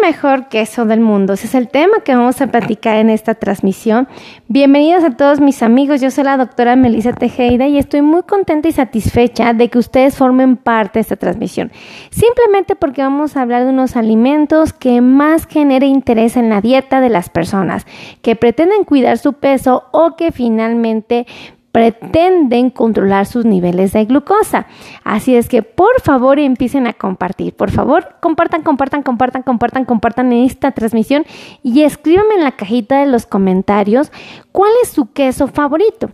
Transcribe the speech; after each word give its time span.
mejor 0.00 0.48
queso 0.48 0.86
del 0.86 1.00
mundo? 1.00 1.34
Ese 1.34 1.46
es 1.46 1.54
el 1.54 1.68
tema 1.68 2.00
que 2.04 2.14
vamos 2.14 2.40
a 2.40 2.46
platicar 2.46 2.96
en 2.96 3.10
esta 3.10 3.34
transmisión. 3.34 4.08
Bienvenidos 4.48 5.04
a 5.04 5.10
todos 5.10 5.40
mis 5.40 5.62
amigos. 5.62 6.00
Yo 6.00 6.10
soy 6.10 6.24
la 6.24 6.36
doctora 6.36 6.76
Melissa 6.76 7.12
Tejeda 7.12 7.66
y 7.66 7.78
estoy 7.78 8.02
muy 8.02 8.22
contenta 8.22 8.68
y 8.68 8.72
satisfecha 8.72 9.52
de 9.52 9.68
que 9.68 9.78
ustedes 9.78 10.16
formen 10.16 10.56
parte 10.56 10.98
de 10.98 11.02
esta 11.02 11.16
transmisión. 11.16 11.70
Simplemente 12.10 12.76
porque 12.76 13.02
vamos 13.02 13.36
a 13.36 13.42
hablar 13.42 13.64
de 13.64 13.70
unos 13.70 13.96
alimentos 13.96 14.72
que 14.72 15.00
más 15.00 15.46
genera 15.46 15.86
interés 15.86 16.36
en 16.36 16.48
la 16.48 16.60
dieta 16.60 17.00
de 17.00 17.10
las 17.10 17.28
personas, 17.28 17.86
que 18.22 18.36
pretenden 18.36 18.84
cuidar 18.84 19.18
su 19.18 19.34
peso 19.34 19.84
o 19.92 20.16
que 20.16 20.32
finalmente 20.32 21.26
pretenden 21.72 22.70
controlar 22.70 23.26
sus 23.26 23.44
niveles 23.44 23.92
de 23.92 24.04
glucosa. 24.04 24.66
Así 25.04 25.34
es 25.34 25.48
que 25.48 25.62
por 25.62 26.00
favor 26.00 26.38
empiecen 26.38 26.86
a 26.86 26.92
compartir. 26.92 27.54
Por 27.54 27.70
favor, 27.70 28.16
compartan, 28.20 28.62
compartan, 28.62 29.02
compartan, 29.02 29.42
compartan, 29.42 29.84
compartan 29.84 30.32
esta 30.32 30.72
transmisión 30.72 31.24
y 31.62 31.82
escríbanme 31.82 32.34
en 32.34 32.44
la 32.44 32.52
cajita 32.52 33.00
de 33.00 33.06
los 33.06 33.26
comentarios 33.26 34.10
cuál 34.52 34.72
es 34.82 34.90
su 34.90 35.12
queso 35.12 35.46
favorito. 35.46 36.10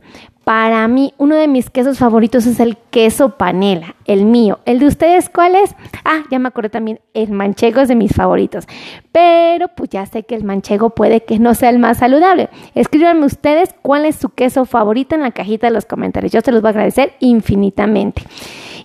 Para 0.47 0.87
mí, 0.87 1.13
uno 1.19 1.35
de 1.35 1.49
mis 1.49 1.71
quesos 1.71 1.99
favoritos 1.99 2.47
es 2.47 2.61
el 2.61 2.77
queso 2.77 3.31
panela, 3.31 3.97
el 4.05 4.25
mío. 4.27 4.61
¿El 4.65 4.79
de 4.79 4.87
ustedes 4.87 5.29
cuál 5.29 5.57
es? 5.57 5.75
Ah, 6.05 6.23
ya 6.31 6.39
me 6.39 6.47
acordé 6.47 6.69
también, 6.69 7.01
el 7.15 7.33
manchego 7.33 7.81
es 7.81 7.89
de 7.89 7.97
mis 7.97 8.13
favoritos. 8.15 8.69
Pero 9.11 9.67
pues 9.77 9.91
ya 9.91 10.07
sé 10.07 10.23
que 10.23 10.37
el 10.37 10.45
manchego 10.45 10.91
puede 10.91 11.25
que 11.25 11.41
no 11.41 11.57
sea 11.57 11.71
el 11.71 11.81
más 11.81 11.99
saludable. 11.99 12.49
Escríbanme 12.77 13.27
ustedes 13.27 13.75
cuál 13.83 14.05
es 14.05 14.15
su 14.15 14.29
queso 14.29 14.67
favorito 14.67 15.17
en 15.17 15.23
la 15.23 15.33
cajita 15.33 15.67
de 15.67 15.73
los 15.73 15.85
comentarios. 15.85 16.31
Yo 16.31 16.41
se 16.43 16.53
los 16.53 16.63
voy 16.63 16.69
a 16.69 16.71
agradecer 16.71 17.15
infinitamente. 17.19 18.23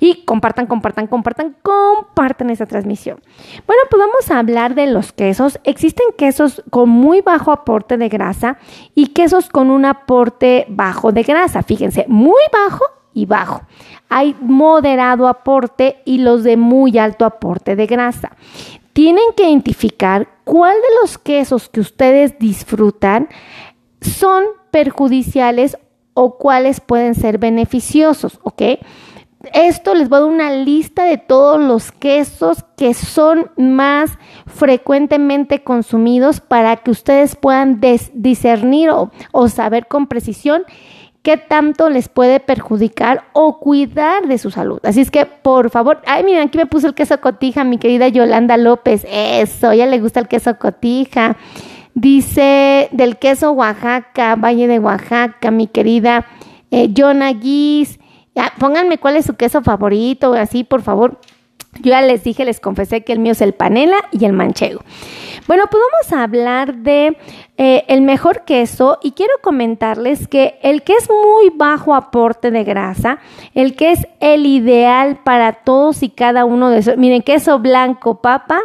Y 0.04 0.26
compartan, 0.26 0.66
compartan, 0.66 1.05
compartan, 1.05 1.55
compartan 1.62 2.50
esta 2.50 2.66
transmisión. 2.66 3.22
Bueno, 3.68 3.84
pues 3.88 4.00
vamos 4.02 4.32
a 4.32 4.40
hablar 4.40 4.74
de 4.74 4.88
los 4.88 5.14
quesos. 5.14 5.60
Existen 5.64 6.07
quesos 6.18 6.63
con 6.71 6.90
muy 6.90 7.21
bajo 7.21 7.52
aporte 7.52 7.98
de 7.98 8.10
grasa 8.10 8.57
y 8.96 9.10
quesos 9.10 9.48
con 9.48 9.70
un 9.70 9.85
aporte 9.85 10.66
bajo 10.70 11.12
de 11.12 11.22
grasa. 11.22 11.62
Fíjense, 11.62 12.05
muy 12.07 12.41
bajo 12.52 12.84
y 13.13 13.27
bajo. 13.27 13.62
Hay 14.10 14.35
moderado 14.41 15.27
aporte 15.27 16.02
y 16.04 16.18
los 16.18 16.44
de 16.44 16.57
muy 16.57 16.98
alto 16.98 17.24
aporte 17.24 17.76
de 17.76 17.85
grasa. 17.85 18.32
Tienen 18.94 19.26
que 19.38 19.44
identificar 19.44 20.27
cuál 20.46 20.74
de 20.74 20.96
los 21.04 21.20
quesos 21.20 21.70
que 21.70 21.79
ustedes 21.79 22.40
disfrutan 22.40 23.29
son 24.02 24.46
perjudiciales 24.72 25.77
o 26.16 26.40
cuáles 26.40 26.82
pueden 26.82 27.13
ser 27.13 27.38
beneficiosos, 27.38 28.40
¿ok? 28.41 28.63
Esto 29.54 29.96
les 29.96 30.10
voy 30.10 30.18
a 30.18 30.22
dar 30.22 30.30
una 30.30 30.52
lista 30.52 31.04
de 31.06 31.18
todos 31.18 31.60
los 31.60 31.92
quesos 31.92 32.64
que 32.78 32.94
son 32.94 33.52
más 33.58 34.12
frecuentemente 34.46 35.64
consumidos 35.64 36.42
para 36.42 36.78
que 36.78 36.92
ustedes 36.92 37.36
puedan 37.36 37.82
discernir 38.14 38.92
o, 38.92 39.48
saber 39.48 39.88
con 39.88 40.08
precisión 40.08 40.64
qué 41.24 41.38
tanto 41.38 41.90
les 41.90 42.10
puede 42.10 42.40
perjudicar 42.40 43.26
o 43.34 43.60
cuidar 43.60 44.28
de 44.28 44.38
su 44.38 44.52
salud. 44.52 44.80
Así 44.84 45.02
es 45.02 45.12
que, 45.12 45.26
por 45.26 45.70
favor, 45.70 46.02
ay, 46.06 46.24
miren, 46.24 46.48
aquí 46.48 46.58
me 46.58 46.66
puso 46.66 46.88
el 46.88 46.96
queso 46.96 47.20
cotija, 47.22 47.64
mi 47.64 47.78
querida 47.78 48.08
Yolanda 48.08 48.58
López. 48.58 49.06
Eso, 49.10 49.74
ya 49.74 49.86
le 49.86 50.00
gusta 50.00 50.20
el 50.20 50.28
queso 50.28 50.58
cotija. 50.58 51.38
Dice 51.94 52.90
del 52.92 53.18
queso 53.18 53.52
Oaxaca, 53.52 54.36
Valle 54.36 54.68
de 54.68 54.80
Oaxaca, 54.80 55.52
mi 55.52 55.68
querida 55.68 56.26
eh, 56.72 56.92
Jonah 56.96 57.34
pónganme 58.60 58.98
cuál 58.98 59.18
es 59.18 59.26
su 59.26 59.35
queso 59.35 59.62
favorito, 59.62 60.34
así, 60.34 60.63
por 60.63 60.82
favor. 60.82 61.20
Yo 61.79 61.91
ya 61.91 62.01
les 62.01 62.24
dije, 62.24 62.43
les 62.43 62.60
confesé 62.60 63.04
que 63.04 63.13
el 63.13 63.20
mío 63.20 63.32
es 63.32 63.41
el 63.41 63.54
panela 63.54 63.96
y 64.12 64.25
el 64.25 64.34
manchego. 64.34 64.81
Bueno, 65.47 65.63
pues 65.72 65.81
vamos 65.91 66.13
a 66.13 66.23
hablar 66.23 66.75
de 66.75 67.18
eh, 67.57 67.85
el 67.88 68.01
mejor 68.01 68.44
queso 68.44 69.00
y 69.01 69.12
quiero 69.12 69.34
comentarles 69.41 70.28
que 70.28 70.59
el 70.63 70.83
que 70.83 70.94
es 70.94 71.09
muy 71.09 71.50
bajo 71.56 71.95
aporte 71.95 72.51
de 72.51 72.66
grasa, 72.66 73.19
el 73.53 73.75
que 73.78 73.91
es 73.91 74.06
el 74.19 74.45
ideal 74.45 75.19
para 75.23 75.53
todos 75.53 76.03
y 76.03 76.09
cada 76.09 76.44
uno 76.44 76.69
de 76.69 76.79
esos. 76.79 76.97
Miren, 76.97 77.22
queso 77.22 77.59
blanco, 77.59 78.22
papa, 78.22 78.59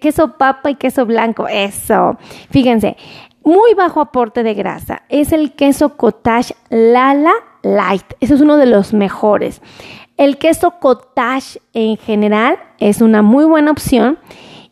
queso 0.00 0.36
papa 0.36 0.70
y 0.70 0.74
queso 0.74 1.06
blanco, 1.06 1.48
eso. 1.48 2.18
Fíjense, 2.50 2.96
muy 3.42 3.74
bajo 3.74 4.00
aporte 4.00 4.42
de 4.42 4.54
grasa 4.54 5.02
es 5.08 5.32
el 5.32 5.52
queso 5.52 5.96
cottage 5.96 6.54
Lala 6.70 7.32
Light. 7.64 8.04
Eso 8.20 8.34
es 8.34 8.40
uno 8.40 8.56
de 8.56 8.66
los 8.66 8.92
mejores. 8.92 9.60
El 10.16 10.38
queso 10.38 10.78
cottage 10.80 11.60
en 11.72 11.96
general 11.96 12.58
es 12.78 13.00
una 13.00 13.22
muy 13.22 13.44
buena 13.44 13.70
opción. 13.70 14.18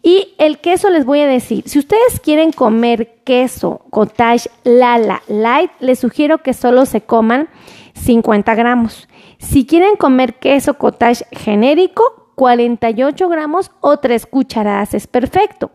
Y 0.04 0.34
el 0.38 0.58
queso 0.58 0.90
les 0.90 1.04
voy 1.04 1.20
a 1.20 1.26
decir, 1.26 1.62
si 1.66 1.78
ustedes 1.78 2.18
quieren 2.20 2.50
comer 2.50 3.20
queso 3.24 3.82
cottage 3.90 4.50
Lala 4.64 5.22
Light, 5.28 5.70
les 5.78 6.00
sugiero 6.00 6.38
que 6.38 6.54
solo 6.54 6.86
se 6.86 7.02
coman 7.02 7.48
50 7.94 8.54
gramos. 8.56 9.08
Si 9.38 9.64
quieren 9.64 9.96
comer 9.96 10.34
queso 10.34 10.74
cottage 10.74 11.24
genérico, 11.30 12.22
48 12.34 13.28
gramos 13.28 13.70
o 13.80 13.98
3 13.98 14.26
cucharadas 14.26 14.94
es 14.94 15.06
perfecto. 15.06 15.70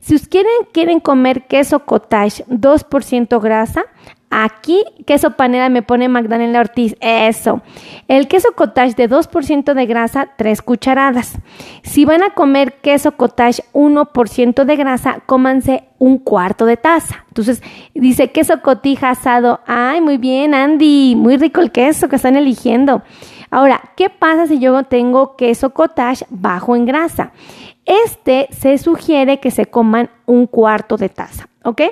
Si 0.00 0.14
ustedes 0.14 0.28
quieren, 0.28 0.52
quieren 0.72 1.00
comer 1.00 1.46
queso 1.46 1.80
cottage 1.80 2.44
2% 2.46 3.40
grasa, 3.40 3.84
Aquí, 4.30 4.84
queso 5.06 5.30
panela 5.30 5.70
me 5.70 5.82
pone 5.82 6.08
Magdalena 6.08 6.60
Ortiz. 6.60 6.94
Eso. 7.00 7.62
El 8.08 8.28
queso 8.28 8.48
cottage 8.54 8.94
de 8.94 9.08
2% 9.08 9.74
de 9.74 9.86
grasa, 9.86 10.28
3 10.36 10.60
cucharadas. 10.62 11.38
Si 11.82 12.04
van 12.04 12.22
a 12.22 12.34
comer 12.34 12.74
queso 12.74 13.12
cottage 13.12 13.62
1% 13.72 14.64
de 14.64 14.76
grasa, 14.76 15.20
cómanse 15.24 15.84
un 15.98 16.18
cuarto 16.18 16.66
de 16.66 16.76
taza. 16.76 17.24
Entonces, 17.28 17.62
dice 17.94 18.30
queso 18.30 18.60
cotija 18.60 19.10
asado. 19.10 19.60
Ay, 19.66 20.00
muy 20.00 20.18
bien, 20.18 20.54
Andy. 20.54 21.14
Muy 21.16 21.36
rico 21.38 21.60
el 21.60 21.72
queso 21.72 22.08
que 22.08 22.16
están 22.16 22.36
eligiendo. 22.36 23.02
Ahora, 23.50 23.80
¿qué 23.96 24.10
pasa 24.10 24.46
si 24.46 24.58
yo 24.58 24.82
tengo 24.84 25.36
queso 25.36 25.70
cottage 25.70 26.26
bajo 26.28 26.76
en 26.76 26.84
grasa? 26.84 27.32
Este 27.88 28.48
se 28.50 28.76
sugiere 28.76 29.40
que 29.40 29.50
se 29.50 29.66
coman 29.66 30.10
un 30.26 30.46
cuarto 30.46 30.98
de 30.98 31.08
taza. 31.08 31.48
¿ok? 31.64 31.82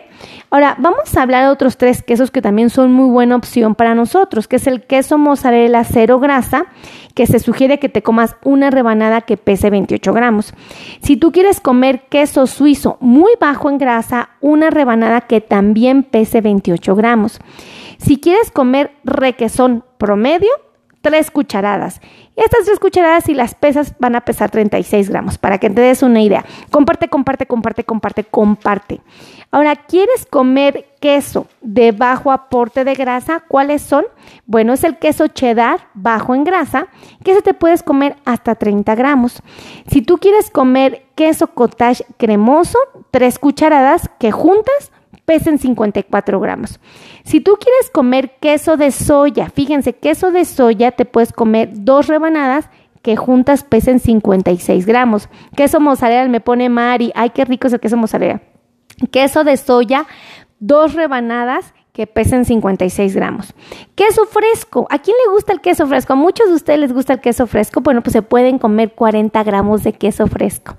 Ahora, 0.50 0.76
vamos 0.78 1.16
a 1.16 1.22
hablar 1.22 1.44
de 1.44 1.50
otros 1.50 1.76
tres 1.76 2.02
quesos 2.02 2.30
que 2.30 2.40
también 2.40 2.70
son 2.70 2.92
muy 2.92 3.10
buena 3.10 3.36
opción 3.36 3.74
para 3.74 3.94
nosotros, 3.94 4.48
que 4.48 4.56
es 4.56 4.66
el 4.66 4.82
queso 4.82 5.18
mozzarella 5.18 5.84
cero 5.84 6.18
grasa, 6.18 6.66
que 7.14 7.26
se 7.26 7.38
sugiere 7.38 7.78
que 7.78 7.88
te 7.88 8.02
comas 8.02 8.36
una 8.44 8.70
rebanada 8.70 9.20
que 9.20 9.36
pese 9.36 9.70
28 9.70 10.12
gramos. 10.12 10.54
Si 11.02 11.16
tú 11.16 11.32
quieres 11.32 11.60
comer 11.60 12.02
queso 12.08 12.46
suizo 12.46 12.96
muy 13.00 13.32
bajo 13.40 13.68
en 13.68 13.78
grasa, 13.78 14.30
una 14.40 14.70
rebanada 14.70 15.22
que 15.22 15.40
también 15.40 16.02
pese 16.02 16.40
28 16.40 16.94
gramos. 16.94 17.40
Si 17.98 18.18
quieres 18.18 18.50
comer 18.50 18.92
requesón 19.04 19.84
promedio, 19.98 20.50
tres 21.06 21.30
cucharadas. 21.30 22.00
Estas 22.34 22.64
tres 22.64 22.80
cucharadas 22.80 23.28
y 23.28 23.34
las 23.34 23.54
pesas 23.54 23.94
van 24.00 24.16
a 24.16 24.22
pesar 24.22 24.50
36 24.50 25.08
gramos, 25.08 25.38
para 25.38 25.58
que 25.58 25.70
te 25.70 25.80
des 25.80 26.02
una 26.02 26.20
idea. 26.20 26.44
Comparte, 26.72 27.06
comparte, 27.06 27.46
comparte, 27.46 27.84
comparte, 27.84 28.24
comparte. 28.24 29.00
Ahora, 29.52 29.76
¿quieres 29.76 30.26
comer 30.26 30.84
queso 31.00 31.46
de 31.60 31.92
bajo 31.92 32.32
aporte 32.32 32.82
de 32.82 32.94
grasa? 32.94 33.44
¿Cuáles 33.46 33.82
son? 33.82 34.04
Bueno, 34.46 34.72
es 34.72 34.82
el 34.82 34.98
queso 34.98 35.28
cheddar 35.28 35.86
bajo 35.94 36.34
en 36.34 36.42
grasa, 36.42 36.88
que 37.22 37.34
se 37.34 37.42
te 37.42 37.54
puedes 37.54 37.84
comer 37.84 38.16
hasta 38.24 38.56
30 38.56 38.92
gramos. 38.96 39.40
Si 39.86 40.02
tú 40.02 40.18
quieres 40.18 40.50
comer 40.50 41.06
queso 41.14 41.46
cottage 41.46 42.04
cremoso, 42.16 42.78
tres 43.12 43.38
cucharadas 43.38 44.10
que 44.18 44.32
juntas 44.32 44.90
pesen 45.26 45.58
54 45.58 46.40
gramos. 46.40 46.80
Si 47.24 47.40
tú 47.40 47.58
quieres 47.60 47.90
comer 47.90 48.38
queso 48.40 48.78
de 48.78 48.90
soya, 48.90 49.50
fíjense, 49.50 49.92
queso 49.92 50.30
de 50.30 50.46
soya 50.46 50.92
te 50.92 51.04
puedes 51.04 51.32
comer 51.32 51.68
dos 51.72 52.06
rebanadas 52.06 52.70
que 53.02 53.16
juntas 53.16 53.62
pesen 53.62 54.00
56 54.00 54.86
gramos. 54.86 55.28
Queso 55.54 55.78
mozzarella 55.78 56.28
me 56.28 56.40
pone 56.40 56.68
Mari. 56.68 57.12
Ay, 57.14 57.30
qué 57.30 57.44
rico 57.44 57.66
es 57.66 57.72
el 57.72 57.80
queso 57.80 57.96
mozzarella. 57.96 58.40
Queso 59.10 59.44
de 59.44 59.56
soya, 59.56 60.06
dos 60.58 60.94
rebanadas 60.94 61.74
que 61.92 62.06
pesen 62.06 62.44
56 62.44 63.14
gramos. 63.14 63.54
Queso 63.94 64.26
fresco. 64.26 64.86
¿A 64.90 64.98
quién 64.98 65.16
le 65.24 65.32
gusta 65.32 65.52
el 65.52 65.60
queso 65.60 65.86
fresco? 65.86 66.12
A 66.12 66.16
muchos 66.16 66.48
de 66.48 66.54
ustedes 66.54 66.78
les 66.78 66.92
gusta 66.92 67.14
el 67.14 67.20
queso 67.20 67.46
fresco. 67.46 67.80
Bueno, 67.80 68.02
pues 68.02 68.12
se 68.12 68.22
pueden 68.22 68.58
comer 68.58 68.92
40 68.92 69.42
gramos 69.44 69.82
de 69.82 69.92
queso 69.92 70.26
fresco. 70.26 70.76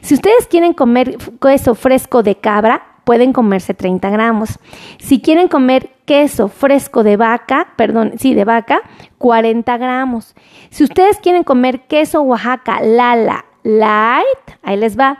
Si 0.00 0.14
ustedes 0.14 0.46
quieren 0.48 0.72
comer 0.72 1.18
queso 1.40 1.74
fresco 1.74 2.22
de 2.22 2.36
cabra, 2.36 2.95
pueden 3.06 3.32
comerse 3.32 3.72
30 3.72 4.10
gramos. 4.10 4.58
Si 4.98 5.20
quieren 5.20 5.46
comer 5.46 5.90
queso 6.06 6.48
fresco 6.48 7.04
de 7.04 7.16
vaca, 7.16 7.68
perdón, 7.76 8.14
sí, 8.18 8.34
de 8.34 8.44
vaca, 8.44 8.82
40 9.18 9.78
gramos. 9.78 10.34
Si 10.70 10.82
ustedes 10.82 11.18
quieren 11.18 11.44
comer 11.44 11.82
queso 11.82 12.22
Oaxaca 12.22 12.80
Lala 12.82 13.44
Light, 13.62 14.58
ahí 14.64 14.76
les 14.76 14.98
va. 14.98 15.18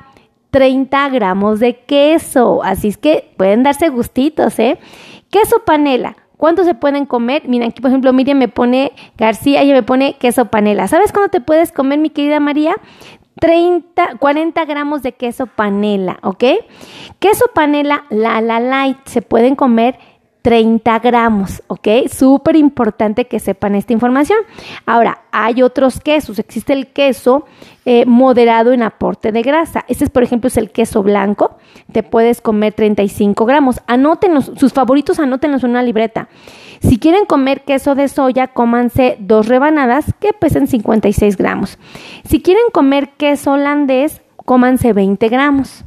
30 0.50 1.10
gramos 1.10 1.60
de 1.60 1.76
queso. 1.84 2.64
Así 2.64 2.88
es 2.88 2.98
que 2.98 3.30
pueden 3.36 3.62
darse 3.62 3.88
gustitos, 3.88 4.58
¿eh? 4.58 4.80
Queso 5.30 5.62
panela. 5.64 6.16
¿Cuánto 6.36 6.64
se 6.64 6.74
pueden 6.74 7.06
comer? 7.06 7.48
Mira, 7.48 7.66
aquí 7.66 7.80
por 7.80 7.90
ejemplo 7.90 8.12
Miriam 8.12 8.38
me 8.38 8.48
pone 8.48 8.92
García, 9.16 9.62
ella 9.62 9.74
me 9.74 9.84
pone 9.84 10.16
queso 10.18 10.46
panela. 10.46 10.88
¿Sabes 10.88 11.12
cuándo 11.12 11.30
te 11.30 11.40
puedes 11.40 11.70
comer, 11.70 12.00
mi 12.00 12.10
querida 12.10 12.40
María? 12.40 12.74
30, 13.40 14.16
40 14.18 14.64
gramos 14.64 15.02
de 15.02 15.12
queso 15.12 15.46
panela, 15.46 16.18
¿ok? 16.22 16.44
Queso 17.18 17.46
panela, 17.54 18.04
la 18.10 18.40
la 18.40 18.60
light, 18.60 18.98
se 19.04 19.22
pueden 19.22 19.56
comer 19.56 19.98
30 20.46 21.00
gramos, 21.00 21.60
¿ok? 21.66 21.88
Súper 22.08 22.54
importante 22.54 23.24
que 23.24 23.40
sepan 23.40 23.74
esta 23.74 23.92
información. 23.92 24.38
Ahora, 24.86 25.22
hay 25.32 25.60
otros 25.60 25.98
quesos. 25.98 26.38
Existe 26.38 26.72
el 26.72 26.86
queso 26.86 27.46
eh, 27.84 28.06
moderado 28.06 28.72
en 28.72 28.84
aporte 28.84 29.32
de 29.32 29.42
grasa. 29.42 29.84
Este, 29.88 30.04
es, 30.04 30.10
por 30.10 30.22
ejemplo, 30.22 30.46
es 30.46 30.56
el 30.56 30.70
queso 30.70 31.02
blanco. 31.02 31.58
Te 31.90 32.04
puedes 32.04 32.40
comer 32.40 32.74
35 32.74 33.44
gramos. 33.44 33.80
Anótenlos, 33.88 34.52
sus 34.56 34.72
favoritos, 34.72 35.18
anótenlos 35.18 35.64
en 35.64 35.70
una 35.70 35.82
libreta. 35.82 36.28
Si 36.80 37.00
quieren 37.00 37.26
comer 37.26 37.64
queso 37.64 37.96
de 37.96 38.06
soya, 38.06 38.46
cómanse 38.46 39.16
dos 39.18 39.48
rebanadas 39.48 40.04
que 40.20 40.32
pesen 40.32 40.68
56 40.68 41.36
gramos. 41.38 41.76
Si 42.22 42.40
quieren 42.40 42.66
comer 42.72 43.08
queso 43.16 43.50
holandés, 43.50 44.22
cómanse 44.44 44.92
20 44.92 45.28
gramos. 45.28 45.85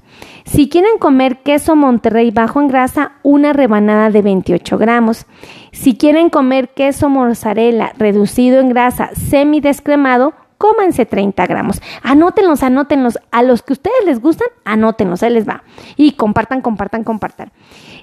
Si 0.51 0.67
quieren 0.67 0.97
comer 0.97 1.43
queso 1.43 1.75
Monterrey 1.75 2.31
bajo 2.31 2.59
en 2.59 2.69
grasa, 2.69 3.11
una 3.21 3.53
rebanada 3.53 4.09
de 4.09 4.23
28 4.23 4.79
gramos. 4.79 5.27
Si 5.71 5.95
quieren 5.95 6.31
comer 6.31 6.69
queso 6.69 7.07
mozzarella 7.07 7.93
reducido 7.99 8.59
en 8.59 8.69
grasa 8.69 9.11
semi-descremado, 9.13 10.33
cómanse 10.59 11.07
30 11.07 11.47
gramos. 11.47 11.81
Anótenlos, 12.03 12.61
anótenlos. 12.61 13.17
A 13.31 13.41
los 13.41 13.63
que 13.63 13.73
ustedes 13.73 14.05
les 14.05 14.21
gustan, 14.21 14.49
anótenlos, 14.65 15.23
ahí 15.23 15.31
les 15.31 15.47
va. 15.47 15.63
Y 15.95 16.11
compartan, 16.11 16.61
compartan, 16.61 17.03
compartan. 17.03 17.51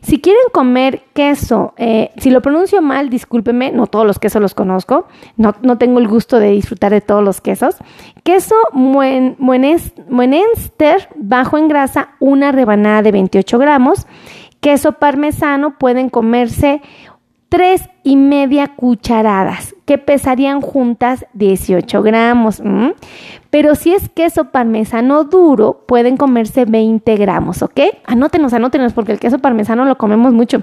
Si 0.00 0.20
quieren 0.20 0.42
comer 0.52 1.02
queso, 1.12 1.74
eh, 1.76 2.10
si 2.16 2.30
lo 2.30 2.40
pronuncio 2.42 2.80
mal, 2.82 3.10
discúlpeme, 3.10 3.72
no 3.72 3.86
todos 3.86 4.06
los 4.06 4.18
quesos 4.18 4.40
los 4.40 4.54
conozco, 4.54 5.06
no, 5.36 5.52
tengo 5.78 5.98
el 5.98 6.08
gusto 6.08 6.40
de 6.40 6.50
disfrutar 6.50 6.92
de 6.92 7.02
todos 7.02 7.22
los 7.22 7.40
quesos. 7.40 7.76
Queso 8.24 8.56
Muenster 8.72 10.08
bajo 11.14 11.58
en 11.58 11.68
grasa, 11.68 12.08
una 12.20 12.52
rebanada 12.52 13.02
de 13.02 13.12
28 13.12 13.58
gramos. 13.58 14.06
Queso 14.60 14.92
parmesano 14.92 15.76
pueden 15.78 16.08
comerse 16.08 16.80
tres 17.48 17.88
y 18.02 18.16
media 18.16 18.68
cucharadas, 18.68 19.74
que 19.84 19.98
pesarían 19.98 20.60
juntas 20.60 21.26
18 21.34 22.02
gramos. 22.02 22.62
Pero 23.50 23.74
si 23.74 23.92
es 23.92 24.08
queso 24.08 24.50
parmesano 24.50 25.24
duro, 25.24 25.84
pueden 25.86 26.16
comerse 26.16 26.64
20 26.64 27.16
gramos, 27.16 27.62
¿ok? 27.62 27.80
Anótenos, 28.04 28.52
anótenos, 28.52 28.92
porque 28.92 29.12
el 29.12 29.18
queso 29.18 29.38
parmesano 29.38 29.84
lo 29.84 29.96
comemos 29.96 30.32
mucho. 30.32 30.62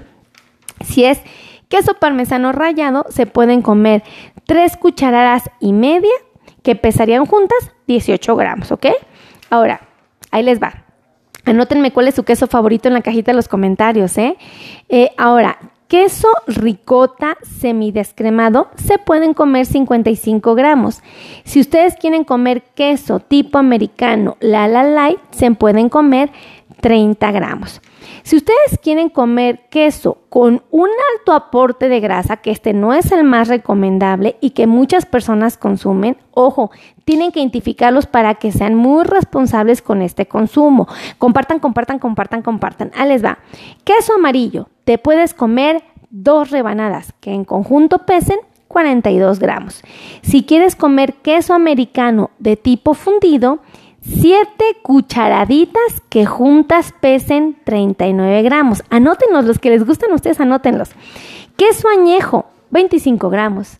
Si 0.84 1.04
es 1.04 1.20
queso 1.68 1.94
parmesano 1.94 2.52
rallado, 2.52 3.06
se 3.08 3.26
pueden 3.26 3.62
comer 3.62 4.02
tres 4.44 4.76
cucharadas 4.76 5.50
y 5.60 5.72
media, 5.72 6.12
que 6.62 6.76
pesarían 6.76 7.26
juntas 7.26 7.72
18 7.86 8.36
gramos, 8.36 8.72
¿ok? 8.72 8.86
Ahora, 9.50 9.80
ahí 10.30 10.42
les 10.42 10.62
va. 10.62 10.84
Anótenme 11.44 11.92
cuál 11.92 12.08
es 12.08 12.14
su 12.14 12.24
queso 12.24 12.46
favorito 12.46 12.88
en 12.88 12.94
la 12.94 13.02
cajita 13.02 13.32
de 13.32 13.36
los 13.36 13.48
comentarios, 13.48 14.16
¿eh? 14.16 14.36
eh 14.88 15.10
ahora, 15.18 15.58
queso 15.94 16.26
ricota 16.48 17.36
semidescremado 17.60 18.66
se 18.74 18.98
pueden 18.98 19.32
comer 19.32 19.64
55 19.64 20.56
gramos. 20.56 21.04
Si 21.44 21.60
ustedes 21.60 21.94
quieren 21.94 22.24
comer 22.24 22.64
queso 22.74 23.20
tipo 23.20 23.58
americano 23.58 24.36
la 24.40 24.66
la 24.66 24.82
light, 24.82 25.20
se 25.30 25.52
pueden 25.52 25.88
comer 25.88 26.32
30 26.80 27.30
gramos. 27.30 27.80
Si 28.24 28.34
ustedes 28.34 28.76
quieren 28.82 29.08
comer 29.08 29.68
queso 29.70 30.18
con 30.30 30.64
un 30.72 30.88
alto 31.12 31.32
aporte 31.32 31.88
de 31.88 32.00
grasa, 32.00 32.38
que 32.38 32.50
este 32.50 32.72
no 32.72 32.92
es 32.92 33.12
el 33.12 33.22
más 33.22 33.46
recomendable 33.46 34.36
y 34.40 34.50
que 34.50 34.66
muchas 34.66 35.06
personas 35.06 35.56
consumen, 35.56 36.16
ojo, 36.32 36.72
tienen 37.04 37.30
que 37.30 37.38
identificarlos 37.38 38.06
para 38.06 38.34
que 38.34 38.50
sean 38.50 38.74
muy 38.74 39.04
responsables 39.04 39.80
con 39.80 40.02
este 40.02 40.26
consumo. 40.26 40.88
Compartan, 41.18 41.60
compartan, 41.60 42.00
compartan, 42.00 42.42
compartan. 42.42 42.90
Ahí 42.96 43.10
les 43.10 43.24
va. 43.24 43.38
Queso 43.84 44.14
amarillo, 44.14 44.68
te 44.84 44.98
puedes 44.98 45.34
comer 45.34 45.82
dos 46.10 46.50
rebanadas 46.50 47.12
que 47.20 47.32
en 47.32 47.44
conjunto 47.44 48.06
pesen 48.06 48.38
42 48.68 49.38
gramos. 49.38 49.82
Si 50.22 50.44
quieres 50.44 50.76
comer 50.76 51.14
queso 51.14 51.54
americano 51.54 52.30
de 52.38 52.56
tipo 52.56 52.94
fundido, 52.94 53.60
7 54.02 54.64
cucharaditas 54.82 56.02
que 56.08 56.26
juntas 56.26 56.92
pesen 57.00 57.56
39 57.64 58.42
gramos. 58.42 58.84
Anótenlos, 58.90 59.44
los 59.44 59.58
que 59.58 59.70
les 59.70 59.86
gustan 59.86 60.12
a 60.12 60.16
ustedes, 60.16 60.40
anótenlos. 60.40 60.90
Queso 61.56 61.88
añejo, 61.88 62.46
25 62.70 63.30
gramos. 63.30 63.78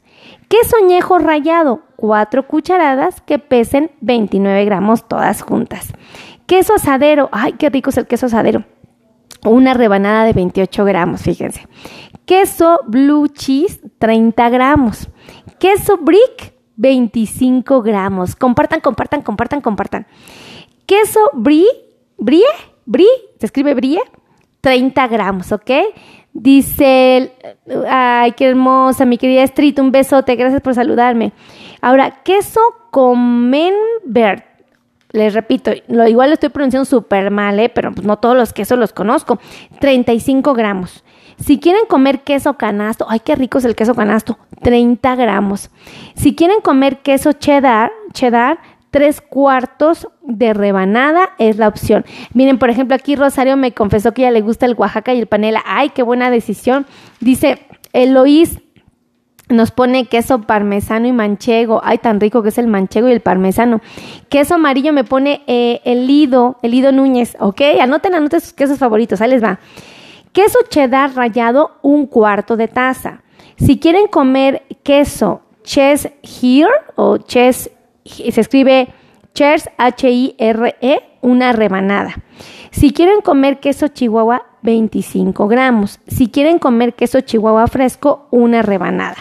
Queso 0.48 0.76
añejo 0.82 1.18
rallado, 1.18 1.82
4 1.96 2.46
cucharadas 2.46 3.20
que 3.20 3.38
pesen 3.38 3.90
29 4.00 4.64
gramos 4.64 5.06
todas 5.06 5.42
juntas. 5.42 5.92
Queso 6.46 6.74
asadero, 6.74 7.28
ay, 7.32 7.52
qué 7.52 7.68
rico 7.68 7.90
es 7.90 7.98
el 7.98 8.06
queso 8.06 8.26
asadero 8.26 8.64
una 9.44 9.74
rebanada 9.74 10.24
de 10.24 10.32
28 10.32 10.84
gramos, 10.84 11.22
fíjense. 11.22 11.66
Queso 12.26 12.80
blue 12.86 13.28
cheese, 13.28 13.80
30 13.98 14.48
gramos. 14.48 15.08
Queso 15.58 15.98
brick, 15.98 16.54
25 16.76 17.82
gramos. 17.82 18.34
Compartan, 18.36 18.80
compartan, 18.80 19.22
compartan, 19.22 19.60
compartan. 19.60 20.06
Queso 20.86 21.20
brie, 21.32 21.66
brie, 22.18 22.44
brie, 22.86 23.08
se 23.38 23.46
escribe 23.46 23.74
brie, 23.74 24.00
30 24.60 25.06
gramos, 25.08 25.52
¿ok? 25.52 25.70
Dice, 26.32 27.32
ay, 27.88 28.32
qué 28.32 28.48
hermosa, 28.48 29.04
mi 29.04 29.18
querida 29.18 29.44
Street, 29.44 29.78
un 29.78 29.92
besote, 29.92 30.34
gracias 30.34 30.60
por 30.62 30.74
saludarme. 30.74 31.32
Ahora, 31.80 32.22
queso 32.24 32.60
Comenbert, 32.90 34.44
les 35.14 35.32
repito, 35.32 35.70
lo 35.86 36.08
igual 36.08 36.30
lo 36.30 36.34
estoy 36.34 36.48
pronunciando 36.48 36.84
súper 36.84 37.30
mal, 37.30 37.60
¿eh? 37.60 37.68
pero 37.68 37.92
pues 37.92 38.04
no 38.04 38.18
todos 38.18 38.36
los 38.36 38.52
quesos 38.52 38.76
los 38.76 38.92
conozco. 38.92 39.38
35 39.78 40.54
gramos. 40.54 41.04
Si 41.38 41.60
quieren 41.60 41.86
comer 41.86 42.22
queso 42.22 42.54
canasto, 42.54 43.06
ay, 43.08 43.20
qué 43.20 43.36
rico 43.36 43.58
es 43.58 43.64
el 43.64 43.76
queso 43.76 43.94
canasto, 43.94 44.38
30 44.62 45.14
gramos. 45.14 45.70
Si 46.16 46.34
quieren 46.34 46.60
comer 46.60 46.98
queso 46.98 47.32
cheddar, 47.32 47.92
cheddar, 48.12 48.58
tres 48.90 49.20
cuartos 49.20 50.08
de 50.22 50.52
rebanada 50.52 51.30
es 51.38 51.58
la 51.58 51.68
opción. 51.68 52.04
Miren, 52.32 52.58
por 52.58 52.70
ejemplo, 52.70 52.96
aquí 52.96 53.14
Rosario 53.14 53.56
me 53.56 53.70
confesó 53.70 54.12
que 54.14 54.22
ya 54.22 54.32
le 54.32 54.40
gusta 54.40 54.66
el 54.66 54.74
Oaxaca 54.74 55.14
y 55.14 55.20
el 55.20 55.28
panela. 55.28 55.62
Ay, 55.64 55.90
qué 55.90 56.02
buena 56.02 56.28
decisión. 56.28 56.86
Dice 57.20 57.60
Eloís 57.92 58.58
nos 59.48 59.70
pone 59.70 60.06
queso 60.06 60.42
parmesano 60.42 61.06
y 61.06 61.12
manchego. 61.12 61.80
Ay, 61.84 61.98
tan 61.98 62.20
rico 62.20 62.42
que 62.42 62.48
es 62.48 62.58
el 62.58 62.66
manchego 62.66 63.08
y 63.08 63.12
el 63.12 63.20
parmesano. 63.20 63.80
Queso 64.28 64.54
amarillo 64.54 64.92
me 64.92 65.04
pone 65.04 65.42
eh, 65.46 65.80
el 65.84 66.06
Lido, 66.06 66.58
el 66.62 66.72
Lido 66.72 66.92
Núñez. 66.92 67.36
Ok, 67.40 67.60
anoten, 67.80 68.14
anoten 68.14 68.40
sus 68.40 68.52
quesos 68.52 68.78
favoritos. 68.78 69.20
Ahí 69.20 69.30
les 69.30 69.42
va. 69.42 69.58
Queso 70.32 70.58
cheddar 70.68 71.14
rallado, 71.14 71.78
un 71.82 72.06
cuarto 72.06 72.56
de 72.56 72.68
taza. 72.68 73.22
Si 73.56 73.78
quieren 73.78 74.08
comer 74.08 74.62
queso 74.82 75.42
Ches 75.62 76.08
Here 76.22 76.72
o 76.96 77.18
Ches, 77.18 77.70
se 78.04 78.40
escribe 78.40 78.88
Chers 79.34 79.68
H-I-R-E, 79.78 81.02
una 81.20 81.52
rebanada. 81.52 82.14
Si 82.70 82.92
quieren 82.92 83.20
comer 83.20 83.60
queso 83.60 83.88
chihuahua, 83.88 84.46
25 84.62 85.46
gramos. 85.48 86.00
Si 86.06 86.28
quieren 86.28 86.58
comer 86.58 86.94
queso 86.94 87.20
chihuahua 87.20 87.66
fresco, 87.66 88.26
una 88.30 88.62
rebanada. 88.62 89.16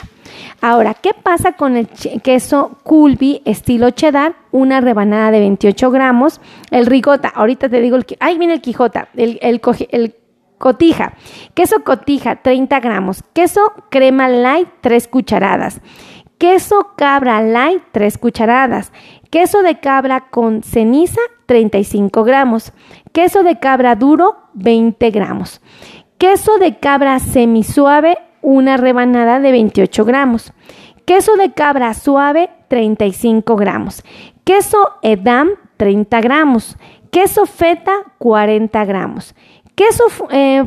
Ahora, 0.66 0.94
¿qué 0.94 1.12
pasa 1.14 1.58
con 1.58 1.76
el 1.76 1.90
queso 1.90 2.78
Culby 2.84 3.42
estilo 3.44 3.90
cheddar? 3.90 4.36
Una 4.52 4.80
rebanada 4.80 5.30
de 5.30 5.42
28 5.42 5.92
gramos. 5.92 6.40
El 6.72 6.86
rigota, 6.86 7.28
ahorita 7.28 7.68
te 7.68 7.82
digo 7.82 7.98
el... 7.98 8.06
Ay, 8.22 8.38
viene 8.38 8.54
el 8.54 8.62
quijota, 8.62 9.10
el 9.14 9.60
cotija. 10.58 11.16
Queso 11.54 11.84
cotija, 11.84 12.38
30 12.38 12.80
gramos. 12.80 13.24
Queso 13.34 13.74
crema 13.90 14.30
light, 14.30 14.70
3 14.80 15.10
cucharadas. 15.10 15.82
Queso 16.38 16.94
cabra 16.96 17.42
light, 17.42 17.84
3 17.92 18.18
cucharadas. 18.18 18.94
Queso 19.30 19.64
de 19.64 19.82
cabra 19.82 20.30
con 20.30 20.64
ceniza, 20.64 21.20
35 21.46 22.24
gramos. 22.24 22.72
Queso 23.12 23.44
de 23.44 23.60
cabra 23.60 23.98
duro, 23.98 24.38
20 24.54 25.12
gramos. 25.12 25.60
Queso 26.18 26.58
de 26.58 26.78
cabra 26.78 27.20
semisuave, 27.20 28.18
una 28.44 28.78
rebanada 28.78 29.40
de 29.40 29.52
28 29.52 30.06
gramos. 30.06 30.54
Queso 31.06 31.36
de 31.36 31.52
cabra 31.52 31.94
suave, 31.96 32.50
35 32.68 33.56
gramos. 33.56 34.04
Queso 34.44 34.78
Edam, 35.02 35.50
30 35.78 36.22
gramos. 36.22 36.78
Queso 37.10 37.46
feta, 37.46 37.94
40 38.20 38.86
gramos. 38.86 39.36
Queso 39.76 40.04
eh, 40.30 40.64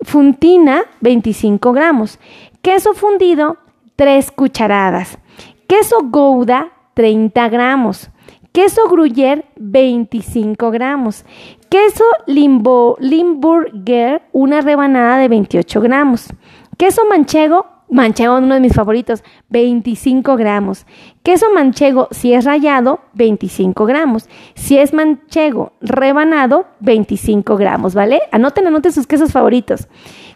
funtina, 0.00 0.84
25 1.00 1.72
gramos. 1.72 2.18
Queso 2.60 2.94
fundido, 2.94 3.58
3 3.96 4.30
cucharadas. 4.32 5.18
Queso 5.66 6.00
Gouda, 6.04 6.72
30 6.94 7.48
gramos. 7.48 8.10
Queso 8.52 8.88
Gruyère, 8.88 9.44
25 9.56 10.70
gramos. 10.70 11.24
Queso 11.68 12.04
Limbo, 12.26 12.96
Limburger, 13.00 14.22
una 14.32 14.62
rebanada 14.62 15.18
de 15.18 15.28
28 15.28 15.80
gramos. 15.80 16.28
Queso 16.76 17.02
manchego, 17.08 17.66
manchego, 17.88 18.36
uno 18.36 18.54
de 18.54 18.60
mis 18.60 18.74
favoritos, 18.74 19.24
25 19.48 20.36
gramos. 20.36 20.86
Queso 21.22 21.46
manchego, 21.54 22.08
si 22.10 22.34
es 22.34 22.44
rallado, 22.44 23.00
25 23.14 23.86
gramos. 23.86 24.28
Si 24.54 24.78
es 24.78 24.92
manchego 24.92 25.72
rebanado, 25.80 26.66
25 26.80 27.56
gramos, 27.56 27.94
¿vale? 27.94 28.22
Anoten, 28.32 28.66
anoten 28.66 28.92
sus 28.92 29.06
quesos 29.06 29.32
favoritos. 29.32 29.88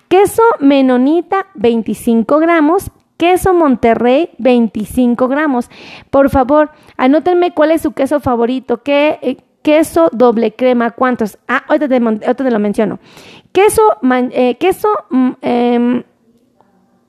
Queso 0.08 0.42
menonita, 0.60 1.46
25 1.54 2.38
gramos. 2.38 2.90
Queso 3.16 3.52
Monterrey, 3.52 4.30
25 4.38 5.28
gramos. 5.28 5.70
Por 6.08 6.30
favor, 6.30 6.70
anótenme 6.96 7.52
cuál 7.52 7.70
es 7.70 7.82
su 7.82 7.92
queso 7.92 8.18
favorito. 8.18 8.82
¿Qué, 8.82 9.18
eh, 9.20 9.36
queso 9.62 10.08
doble 10.10 10.54
crema, 10.54 10.92
¿cuántos? 10.92 11.38
Ah, 11.46 11.62
ahorita 11.68 11.86
te, 11.88 12.50
lo 12.50 12.58
menciono. 12.58 12.98
Queso, 13.52 13.82
eh, 14.32 14.56
queso 14.58 14.88
mm, 15.10 15.30
em, 15.42 16.02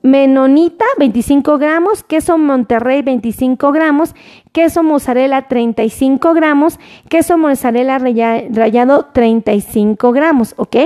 menonita 0.02 0.84
25 0.98 1.58
gramos, 1.58 2.02
queso 2.02 2.36
Monterrey 2.36 3.02
25 3.02 3.72
gramos, 3.72 4.14
queso 4.50 4.82
mozzarella 4.82 5.42
35 5.48 6.34
gramos, 6.34 6.78
queso 7.08 7.38
mozzarella 7.38 7.98
rallado 7.98 9.06
35 9.12 10.12
gramos, 10.12 10.54
¿ok? 10.56 10.76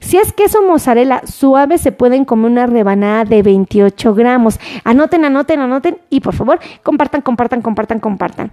Si 0.00 0.16
es 0.16 0.32
queso 0.32 0.62
mozzarella 0.62 1.22
suave, 1.26 1.78
se 1.78 1.92
pueden 1.92 2.24
comer 2.24 2.50
una 2.50 2.66
rebanada 2.66 3.24
de 3.24 3.42
28 3.42 4.14
gramos. 4.14 4.58
Anoten, 4.84 5.24
anoten, 5.24 5.60
anoten 5.60 5.98
y 6.10 6.20
por 6.20 6.34
favor 6.34 6.58
compartan, 6.82 7.20
compartan, 7.20 7.62
compartan, 7.62 8.00
compartan. 8.00 8.52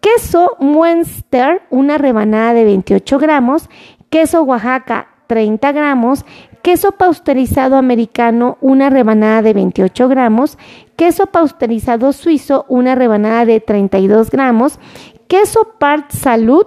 Queso 0.00 0.56
Muenster, 0.58 1.62
una 1.70 1.96
rebanada 1.96 2.54
de 2.54 2.64
28 2.64 3.18
gramos, 3.18 3.70
queso 4.10 4.42
Oaxaca 4.42 5.06
30 5.28 5.72
gramos, 5.72 6.26
queso 6.62 6.92
pasteurizado 6.92 7.76
americano, 7.76 8.56
una 8.60 8.88
rebanada 8.88 9.42
de 9.42 9.52
28 9.52 10.08
gramos, 10.08 10.58
queso 10.96 11.26
pasteurizado 11.26 12.12
suizo, 12.12 12.64
una 12.68 12.94
rebanada 12.94 13.44
de 13.44 13.60
32 13.60 14.30
gramos, 14.30 14.78
queso 15.26 15.74
Part 15.78 16.12
Salud, 16.12 16.66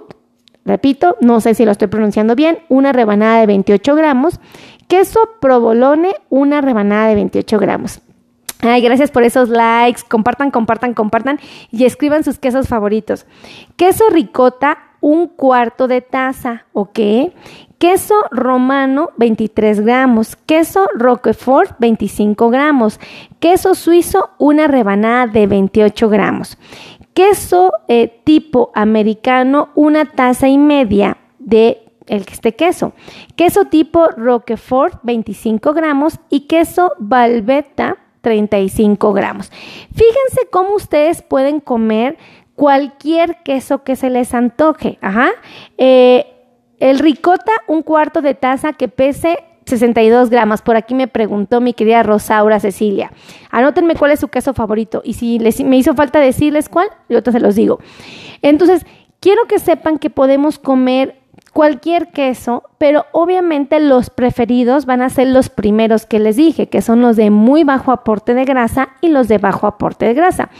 repito, 0.64 1.16
no 1.20 1.40
sé 1.40 1.54
si 1.54 1.64
lo 1.64 1.70
estoy 1.70 1.88
pronunciando 1.88 2.34
bien, 2.34 2.58
una 2.68 2.92
rebanada 2.92 3.40
de 3.40 3.46
28 3.46 3.94
gramos, 3.94 4.40
queso 4.88 5.20
provolone, 5.40 6.14
una 6.28 6.60
rebanada 6.60 7.08
de 7.08 7.14
28 7.14 7.58
gramos. 7.58 8.00
Ay, 8.60 8.80
gracias 8.80 9.10
por 9.10 9.22
esos 9.22 9.48
likes. 9.50 10.02
Compartan, 10.08 10.50
compartan, 10.50 10.94
compartan 10.94 11.38
y 11.70 11.84
escriban 11.84 12.24
sus 12.24 12.38
quesos 12.38 12.68
favoritos. 12.68 13.26
Queso 13.76 14.04
ricota, 14.10 14.78
un 15.00 15.28
cuarto 15.28 15.88
de 15.88 16.00
taza, 16.00 16.66
¿ok? 16.72 16.98
Queso 17.78 18.14
romano, 18.30 19.10
23 19.18 19.80
gramos. 19.80 20.34
Queso 20.36 20.86
roquefort, 20.94 21.76
25 21.78 22.48
gramos. 22.48 22.98
Queso 23.38 23.74
suizo, 23.74 24.30
una 24.38 24.66
rebanada 24.66 25.26
de 25.26 25.46
28 25.46 26.08
gramos. 26.08 26.56
Queso 27.12 27.72
eh, 27.88 28.20
tipo 28.24 28.70
americano, 28.74 29.70
una 29.74 30.06
taza 30.06 30.48
y 30.48 30.56
media 30.56 31.18
de 31.38 31.82
este 32.06 32.54
queso. 32.54 32.92
Queso 33.36 33.66
tipo 33.66 34.06
roquefort, 34.16 35.00
25 35.02 35.74
gramos. 35.74 36.18
Y 36.30 36.46
queso 36.46 36.92
valveta, 36.98 37.98
35 38.22 39.12
gramos. 39.12 39.52
Fíjense 39.92 40.48
cómo 40.50 40.74
ustedes 40.74 41.22
pueden 41.22 41.60
comer 41.60 42.16
cualquier 42.56 43.42
queso 43.44 43.84
que 43.84 43.94
se 43.94 44.10
les 44.10 44.34
antoje. 44.34 44.98
Eh, 45.78 46.26
el 46.80 46.98
ricota, 46.98 47.52
un 47.68 47.82
cuarto 47.82 48.22
de 48.22 48.34
taza 48.34 48.72
que 48.72 48.88
pese 48.88 49.44
62 49.66 50.30
gramos. 50.30 50.62
Por 50.62 50.76
aquí 50.76 50.94
me 50.94 51.08
preguntó 51.08 51.60
mi 51.60 51.74
querida 51.74 52.02
Rosaura 52.02 52.58
Cecilia. 52.60 53.12
Anótenme 53.50 53.94
cuál 53.94 54.12
es 54.12 54.20
su 54.20 54.28
queso 54.28 54.54
favorito. 54.54 55.02
Y 55.04 55.14
si 55.14 55.38
les, 55.38 55.60
me 55.62 55.76
hizo 55.76 55.94
falta 55.94 56.18
decirles 56.18 56.68
cuál, 56.68 56.88
yo 57.08 57.22
te 57.22 57.32
se 57.32 57.40
los 57.40 57.54
digo. 57.54 57.78
Entonces, 58.42 58.86
quiero 59.20 59.44
que 59.46 59.58
sepan 59.58 59.98
que 59.98 60.10
podemos 60.10 60.58
comer 60.58 61.16
cualquier 61.52 62.08
queso, 62.08 62.64
pero 62.76 63.06
obviamente 63.12 63.80
los 63.80 64.10
preferidos 64.10 64.84
van 64.84 65.00
a 65.00 65.08
ser 65.08 65.28
los 65.28 65.48
primeros 65.48 66.04
que 66.04 66.18
les 66.18 66.36
dije, 66.36 66.68
que 66.68 66.82
son 66.82 67.00
los 67.00 67.16
de 67.16 67.30
muy 67.30 67.64
bajo 67.64 67.92
aporte 67.92 68.34
de 68.34 68.44
grasa 68.44 68.90
y 69.00 69.08
los 69.08 69.26
de 69.26 69.38
bajo 69.38 69.66
aporte 69.66 70.04
de 70.04 70.12
grasa. 70.12 70.50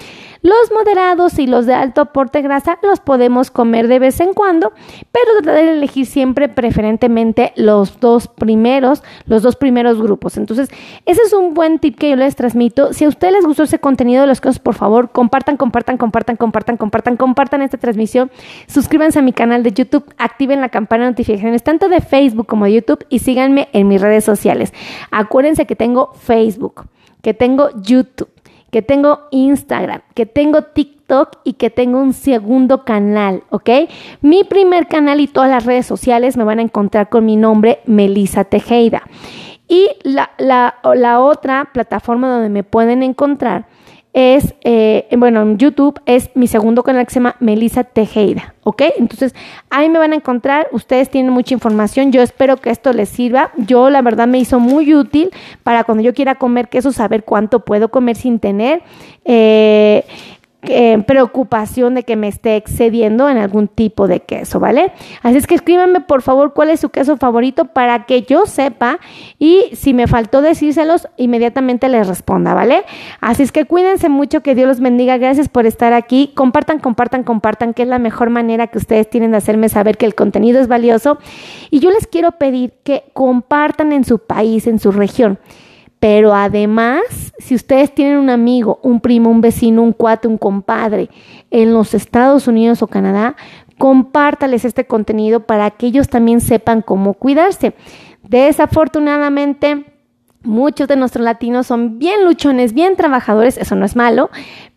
Los 0.43 0.73
moderados 0.73 1.39
y 1.39 1.47
los 1.47 1.67
de 1.67 1.75
alto 1.75 2.01
aporte 2.01 2.43
grasa 2.43 2.79
los 2.83 3.01
podemos 3.01 3.51
comer 3.51 3.89
de 3.89 3.99
vez 3.99 4.21
en 4.21 4.33
cuando, 4.35 4.73
pero 5.13 5.27
tratar 5.43 5.55
de 5.65 5.73
elegir 5.73 6.07
siempre 6.07 6.49
preferentemente 6.49 7.53
los 7.57 8.01
dos 8.01 8.29
primeros, 8.29 9.03
los 9.27 9.43
dos 9.43 9.57
primeros 9.57 10.01
grupos. 10.01 10.37
Entonces, 10.37 10.69
ese 11.05 11.23
es 11.23 11.33
un 11.33 11.55
buen 11.55 11.79
tip 11.79 11.99
que 11.99 12.11
yo 12.11 12.17
les 12.17 12.37
transmito. 12.37 12.93
Si 12.93 13.05
a 13.05 13.09
ustedes 13.09 13.35
les 13.35 13.45
gustó 13.45 13.65
ese 13.65 13.79
contenido 13.79 14.23
de 14.23 14.27
los 14.27 14.41
quesos, 14.41 14.59
por 14.59 14.75
favor, 14.75 15.11
compartan, 15.11 15.57
compartan, 15.57 15.97
compartan, 15.97 16.37
compartan, 16.37 16.77
compartan, 16.77 17.17
compartan 17.17 17.63
esta 17.63 17.79
transmisión. 17.79 18.31
Suscríbanse 18.67 19.19
a 19.19 19.23
mi 19.23 19.33
canal 19.33 19.63
de 19.63 19.73
YouTube, 19.73 20.05
activen 20.19 20.61
la 20.61 20.69
campana 20.69 21.05
de 21.05 21.11
notificaciones 21.11 21.63
tanto 21.63 21.89
de 21.89 22.01
Facebook 22.01 22.47
como 22.47 22.65
de 22.67 22.75
YouTube 22.75 23.05
y 23.09 23.21
síganme 23.21 23.69
en 23.73 23.89
mis 23.89 24.01
redes 24.01 24.25
sociales. 24.25 24.73
Acuérdense 25.11 25.67
que 25.67 25.77
tengo 25.77 26.13
Facebook, 26.15 26.87
que 27.23 27.35
tengo 27.35 27.71
YouTube 27.83 28.31
que 28.77 28.83
tengo 28.83 29.21
Instagram, 29.31 30.03
que 30.13 30.27
tengo 30.27 30.61
TikTok 30.61 31.39
y 31.45 31.55
que 31.55 31.71
tengo 31.71 31.99
un 31.99 32.13
segundo 32.13 32.85
canal, 32.85 33.43
¿ok? 33.49 33.71
Mi 34.21 34.45
primer 34.45 34.87
canal 34.87 35.19
y 35.21 35.29
todas 35.29 35.49
las 35.49 35.65
redes 35.65 35.87
sociales 35.87 36.37
me 36.37 36.45
van 36.45 36.59
a 36.59 36.63
encontrar 36.63 37.09
con 37.09 37.25
mi 37.25 37.37
nombre, 37.37 37.81
Melisa 37.87 38.45
Tejeda. 38.45 39.05
Y 39.67 39.89
la, 40.03 40.29
la 40.37 41.21
otra 41.21 41.71
plataforma 41.73 42.31
donde 42.31 42.51
me 42.51 42.65
pueden 42.65 43.03
encontrar 43.03 43.65
es, 44.17 44.55
eh, 44.63 45.07
bueno, 45.19 45.43
en 45.43 45.59
YouTube 45.59 46.01
es 46.07 46.31
mi 46.35 46.47
segundo 46.47 46.83
canal 46.83 47.05
que 47.05 47.13
se 47.13 47.21
llama 47.21 47.37
Melissa 47.39 47.85
Tejeda, 47.85 48.55
¿ok? 48.65 48.85
Entonces, 48.97 49.35
ahí 49.69 49.91
me 49.91 49.99
van 49.99 50.13
a 50.13 50.17
encontrar, 50.17 50.69
ustedes 50.73 51.11
tienen 51.11 51.35
mucha 51.35 51.53
información, 51.53 52.13
yo 52.13 52.23
espero 52.23 52.57
que 52.57 52.71
esto 52.71 52.95
les 52.95 53.11
sirva, 53.11 53.51
yo 53.59 53.91
la 53.91 54.01
verdad 54.01 54.27
me 54.27 54.39
hizo 54.39 54.59
muy 54.59 54.95
útil 54.95 55.29
para 55.63 55.85
cuando 55.85 56.03
yo 56.03 56.15
quiera 56.15 56.37
comer 56.37 56.71
queso, 56.71 56.93
saber 56.93 57.25
cuánto 57.25 57.61
puedo 57.67 57.91
comer 57.91 58.17
sin 58.17 58.39
tener. 58.41 58.83
Eh, 59.27 60.07
eh, 60.69 61.03
preocupación 61.07 61.95
de 61.95 62.03
que 62.03 62.17
me 62.17 62.29
esté 62.29 62.57
excediendo 62.57 63.29
en 63.29 63.39
algún 63.39 63.69
tipo 63.69 64.09
de 64.09 64.21
queso, 64.21 64.61
¿vale? 64.61 64.93
Así 65.23 65.37
es 65.37 65.47
que 65.47 65.55
escríbanme 65.55 66.01
por 66.01 66.23
favor 66.23 66.53
cuál 66.53 66.71
es 66.71 66.81
su 66.81 66.91
queso 66.91 67.17
favorito 67.17 67.67
para 67.67 68.05
que 68.05 68.23
yo 68.23 68.47
sepa 68.47 68.99
y 69.39 69.65
si 69.73 69.95
me 69.95 70.07
faltó 70.07 70.43
decírselos, 70.43 71.09
inmediatamente 71.17 71.89
les 71.89 72.07
responda, 72.07 72.55
¿vale? 72.55 72.85
Así 73.21 73.43
es 73.43 73.53
que 73.53 73.65
cuídense 73.65 74.09
mucho, 74.09 74.43
que 74.43 74.55
Dios 74.55 74.69
los 74.69 74.81
bendiga, 74.81 75.17
gracias 75.19 75.49
por 75.49 75.67
estar 75.67 75.93
aquí, 75.93 76.33
compartan, 76.35 76.79
compartan, 76.79 77.25
compartan, 77.25 77.75
que 77.75 77.83
es 77.83 77.89
la 77.89 77.99
mejor 77.99 78.31
manera 78.31 78.67
que 78.67 78.79
ustedes 78.79 79.09
tienen 79.09 79.33
de 79.33 79.39
hacerme 79.39 79.69
saber 79.69 79.97
que 79.97 80.07
el 80.07 80.15
contenido 80.15 80.61
es 80.61 80.69
valioso 80.69 81.19
y 81.71 81.81
yo 81.81 81.91
les 81.91 82.07
quiero 82.07 82.33
pedir 82.33 82.73
que 82.83 83.05
compartan 83.13 83.93
en 83.93 84.05
su 84.05 84.19
país, 84.19 84.67
en 84.67 84.79
su 84.79 84.93
región. 84.93 85.39
Pero 85.99 86.35
además, 86.35 87.33
si 87.39 87.55
ustedes 87.55 87.95
tienen 87.95 88.19
un 88.19 88.31
amigo, 88.31 88.79
un 88.83 89.01
primo, 89.01 89.31
un 89.31 89.41
vecino, 89.41 89.83
un 89.83 89.93
cuate, 89.93 90.29
un 90.29 90.39
compadre 90.39 91.09
en 91.51 91.73
los 91.73 91.95
Estados 91.95 92.47
Unidos 92.49 92.83
o 92.83 92.87
Canadá, 92.87 93.37
compártales 93.79 94.65
este 94.65 94.87
contenido 94.87 95.41
para 95.41 95.71
que 95.71 95.87
ellos 95.87 96.09
también 96.09 96.41
sepan 96.41 96.83
cómo 96.83 97.15
cuidarse. 97.15 97.75
Desafortunadamente, 98.23 99.96
muchos 100.47 100.89
de 100.89 100.97
nuestros 100.97 101.25
latinos 101.25 101.67
son 101.67 101.99
bien 101.99 102.25
luchones, 102.25 102.73
bien 102.73 102.97
trabajadores, 102.97 103.59
eso 103.59 103.77
no 103.77 103.85
es 103.85 103.97
malo, 103.97 104.31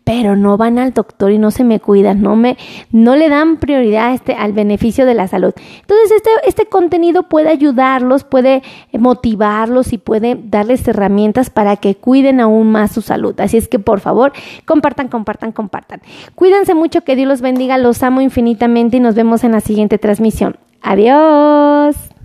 pero 0.04 0.34
no 0.34 0.56
van 0.56 0.78
al 0.78 0.92
doctor 0.92 1.30
y 1.30 1.38
no 1.38 1.50
se 1.50 1.62
me 1.62 1.78
cuidan, 1.78 2.20
no 2.20 2.34
me, 2.34 2.56
no 2.90 3.16
le 3.16 3.28
dan 3.28 3.58
prioridad 3.58 4.12
este, 4.12 4.34
al 4.34 4.52
beneficio 4.52 5.06
de 5.06 5.14
la 5.14 5.28
salud. 5.28 5.52
Entonces, 5.80 6.10
este, 6.16 6.30
este 6.46 6.66
contenido 6.66 7.24
puede 7.24 7.48
ayudarlos, 7.48 8.24
puede 8.24 8.62
motivarlos 8.92 9.92
y 9.92 9.98
puede 9.98 10.38
darles 10.42 10.86
herramientas 10.88 11.50
para 11.50 11.76
que 11.76 11.94
cuiden 11.94 12.40
aún 12.40 12.72
más 12.72 12.92
su 12.92 13.02
salud. 13.02 13.38
Así 13.40 13.56
es 13.56 13.68
que, 13.68 13.78
por 13.78 14.00
favor, 14.00 14.32
compartan, 14.64 15.08
compartan, 15.08 15.52
compartan. 15.52 16.00
Cuídense 16.34 16.74
mucho, 16.74 17.02
que 17.02 17.16
Dios 17.16 17.28
los 17.28 17.40
bendiga, 17.40 17.78
los 17.78 18.02
amo 18.02 18.20
infinitamente 18.20 18.96
y 18.96 19.00
nos 19.00 19.14
vemos 19.14 19.44
en 19.44 19.52
la 19.52 19.60
siguiente 19.60 19.98
transmisión. 19.98 20.56
Adiós. 20.82 22.19